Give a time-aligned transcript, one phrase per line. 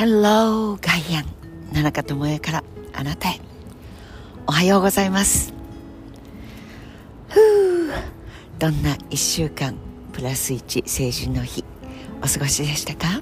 [0.00, 1.26] Hello ガイアン。
[1.76, 2.64] 野中智恵から
[2.94, 3.38] あなたへ。
[4.46, 5.52] おはようございます。
[7.28, 7.92] ふう。
[8.58, 9.74] どんな1週間
[10.14, 11.66] プラス1成人の日
[12.22, 13.20] お過ごしでしたか？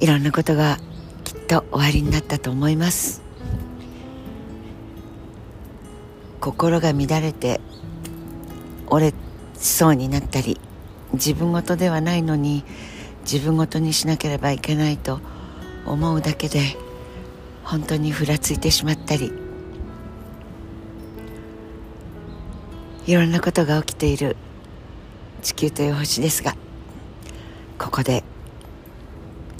[0.00, 0.78] いろんなことが
[1.22, 3.22] きっと終わりになったと思います。
[6.40, 7.60] 心が乱れて
[8.88, 9.14] 折れ
[9.54, 10.60] そうになったり
[11.12, 12.64] 自分事ではないのに
[13.30, 15.18] 自分ごとにしなければいけないと
[15.84, 16.76] 思うだけで
[17.64, 19.32] 本当にふらついてしまったり
[23.06, 24.36] いろんなことが起きている
[25.42, 26.54] 地球という星ですが
[27.78, 28.22] ここで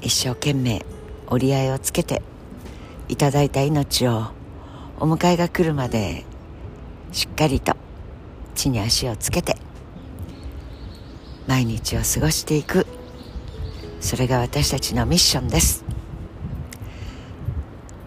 [0.01, 0.85] 一生懸命
[1.27, 2.23] 折り合いをつけて
[3.09, 4.29] いただいた命を
[5.01, 6.25] お迎えが来るまで
[7.11, 7.75] しっかりと
[8.55, 9.57] 地に足をつけて
[11.49, 12.87] 毎日を過ごしていく
[14.07, 15.85] それが私たちのミッションです。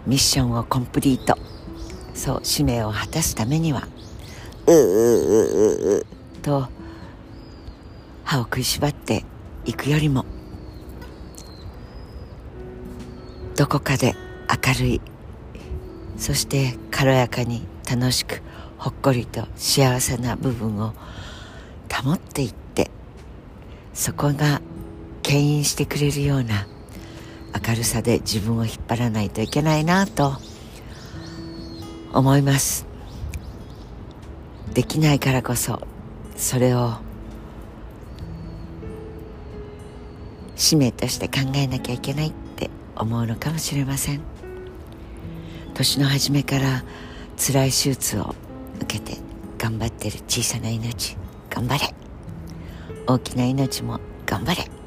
[0.08, 1.38] ミッションをコンプリート。
[2.14, 3.86] そう使命を果たすためには。
[4.66, 6.06] ううううう。
[6.42, 6.70] と
[8.24, 9.26] 歯を食いしばって
[9.66, 10.26] いくよりも
[13.58, 14.16] どこかで
[14.66, 15.02] 明るい
[16.16, 18.42] そして軽やかに楽しく
[18.78, 20.94] ほっこりと幸せな部分を
[21.92, 22.90] 保っていって
[23.94, 24.62] そこが
[25.30, 26.66] 牽引してくれるような
[27.68, 30.34] 明るさで自分を引っ張らないといけないなと
[32.12, 32.88] 思います。
[34.74, 35.88] できないからこそ
[36.36, 36.96] それを
[40.56, 44.22] 使命として考えなきゃいけないって思うのかもしれません。
[45.76, 46.84] 年の初めから
[47.38, 48.34] 辛い手術を
[48.82, 49.20] 受けて
[49.60, 51.18] 頑張ってる小さな命
[51.52, 51.94] 頑張れ。
[53.06, 54.79] 大きな命も頑張れ。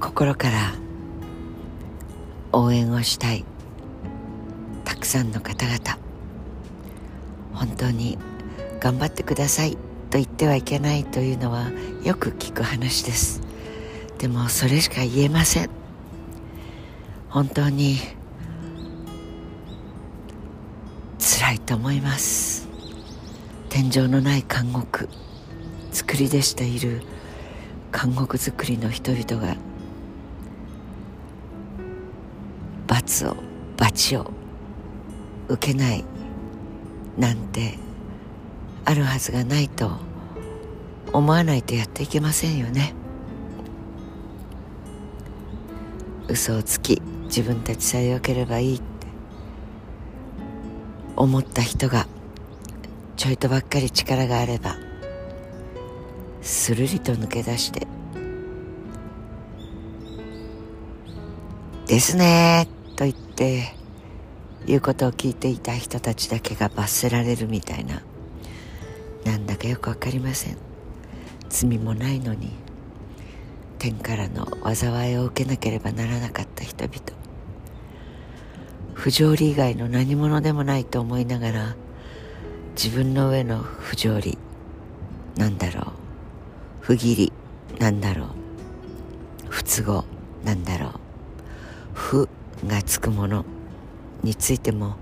[0.00, 0.74] 心から
[2.52, 3.44] 応援をしたい。
[4.84, 5.98] たくさんの方々。
[7.52, 8.16] 本当に
[8.80, 9.72] 頑張ってください。
[10.10, 11.70] と言ってはいけないというのは
[12.02, 13.42] よく聞く話です。
[14.18, 15.70] でもそれしか言えません。
[17.28, 17.98] 本当に
[21.18, 22.68] 辛いと思います。
[23.68, 25.08] 天井のない監獄。
[25.90, 27.02] 作り出している
[27.92, 29.56] 監獄作りの人々が
[33.08, 33.36] 罰を
[33.78, 34.30] 罰を
[35.48, 36.04] 受けない
[37.16, 37.78] なんて
[38.84, 39.92] あるはずがないと
[41.14, 42.92] 思わないとやっていけませんよね。
[46.28, 48.84] 嘘をつき自分たちさえ良ければいいって
[51.16, 52.06] 思った人が
[53.16, 54.76] ちょいとばっかり力があれば
[56.42, 57.86] するりと抜け出して。
[61.86, 62.68] ですね
[62.98, 63.76] と言って
[64.66, 68.02] 言うことを聞いていた人たちだけが罰せられるみたいな。
[69.24, 70.56] なんだかよくわかりません。
[71.48, 72.50] 罪もないのに
[73.78, 76.96] 天からの災いを受けなければならなかった人々。
[78.94, 81.76] 不条理以外の何者でもないと思いながら
[82.74, 84.36] 自分の上の不条理
[85.36, 85.84] なんだろう。
[86.80, 87.32] 不義理
[87.78, 88.28] なんだろう。
[89.48, 90.04] 不都合
[90.44, 90.90] なんだろう。
[91.94, 92.28] 不
[92.66, 93.44] がつくもの
[94.22, 94.96] についても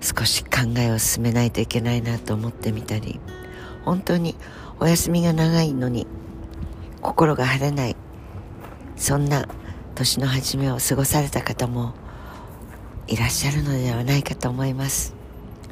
[0.00, 3.20] 少し考えを進めないといけないなと思ってみたり
[3.84, 4.34] 本当に
[4.78, 6.06] お休みが長いのに
[7.00, 7.96] 心が晴れない
[8.96, 9.48] そんな
[9.94, 11.94] 年の初めを過ごされた方も
[13.06, 15.14] いらっしゃるのではないかと思います。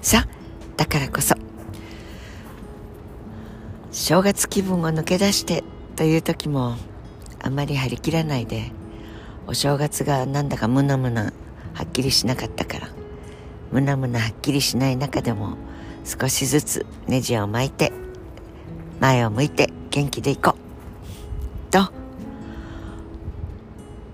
[0.00, 0.28] さあ
[0.76, 1.34] だからこそ
[3.90, 5.64] 正月気分を抜け出して
[5.96, 6.76] という時も
[7.40, 8.70] あまり張り切らないで
[9.46, 11.32] お正月がなんだかムナムナ
[11.74, 12.88] はっきりしなかったから。
[13.70, 15.56] ムナムナはっきりしない中でも
[16.04, 17.92] 少しずつネジを巻いて
[19.00, 21.72] 前を向いて元気でいこう。
[21.72, 21.92] と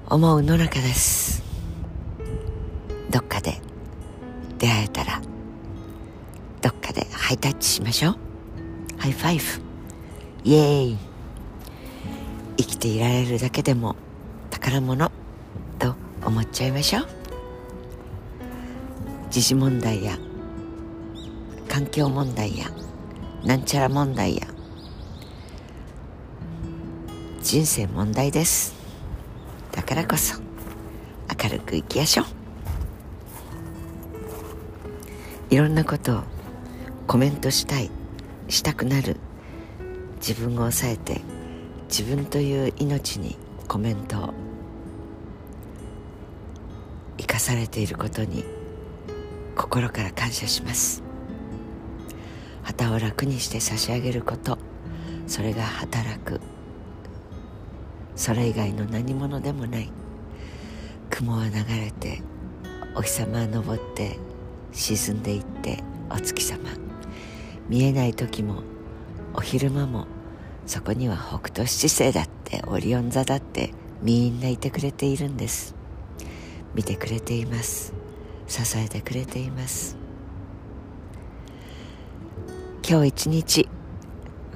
[0.09, 1.43] 思う野中です。
[3.11, 3.61] どっかで
[4.59, 5.21] 出会えたら
[6.63, 8.17] どっかでハイタッチしましょう。
[8.99, 9.45] High five。
[10.45, 10.99] イエーイ。
[12.57, 13.97] 生きていられるだけでも
[14.51, 15.13] 宝物。
[15.79, 15.95] と
[16.25, 17.09] 思っちゃいましょう。
[19.31, 20.19] 時事問題や
[21.69, 22.67] 環境問題や
[23.45, 24.47] なんちゃら問題や
[27.43, 28.75] 人生問題です。
[29.73, 30.41] だからこそ
[31.43, 32.27] 明るく生きやしょう。
[35.51, 36.23] いろんなことを
[37.07, 37.91] コメントしたい
[38.49, 39.17] したくなる
[40.17, 41.23] 自分を抑えて
[41.89, 43.37] 自分という命に
[43.67, 44.35] コメントを
[47.41, 48.45] されていることに
[49.57, 51.03] 心から感謝します。
[52.63, 54.59] 旗を楽にして差し上げること。
[55.27, 56.41] それが働く。
[58.15, 59.91] それ以外の何者でもない。
[61.09, 62.23] 雲は流れて
[62.95, 64.19] お日様は昇って
[64.73, 66.59] 沈んでいってお月様。
[67.69, 68.63] 見えない時も
[69.35, 70.07] お昼間も
[70.67, 73.73] そこには北斗七星だってオリオン座だって
[74.03, 75.80] みんないてくれているんです。
[76.75, 77.93] 見てくれています。
[78.47, 79.97] 支えてくれています。
[82.89, 83.69] 今日一日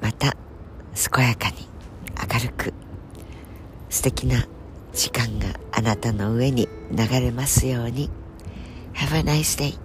[0.02, 0.36] また
[0.94, 1.68] 健やかに
[2.32, 2.74] 明るく
[3.88, 4.46] 素敵な
[4.92, 8.10] 時間があなたの上に流れますように。
[8.94, 9.78] Have a nice day.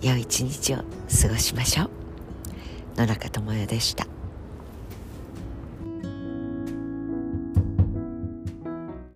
[0.00, 1.90] 良い一日を過ごしましょう。
[2.96, 4.11] 野中智代でした。